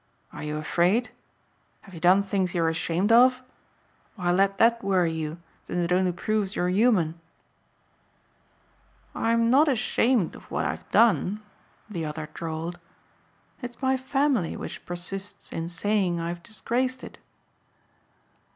Are 0.33 0.41
you 0.41 0.57
afraid? 0.57 1.11
Have 1.81 1.93
you 1.93 1.99
done 1.99 2.23
things 2.23 2.55
you're 2.55 2.69
ashamed 2.69 3.11
of? 3.11 3.43
Why 4.15 4.31
let 4.31 4.57
that 4.57 4.83
worry 4.83 5.13
you 5.13 5.37
since 5.63 5.77
it 5.77 5.91
only 5.91 6.11
proves 6.11 6.55
you're 6.55 6.69
human." 6.69 7.21
"I'm 9.13 9.51
not 9.51 9.67
ashamed 9.67 10.35
of 10.35 10.49
what 10.49 10.65
I've 10.65 10.89
done," 10.89 11.39
the 11.87 12.03
other 12.05 12.29
drawled, 12.33 12.79
"it's 13.61 13.79
my 13.79 13.95
family 13.95 14.57
which 14.57 14.87
persists 14.87 15.51
in 15.51 15.67
saying 15.67 16.19
I've 16.19 16.41
disgraced 16.41 17.03
it." 17.03 17.19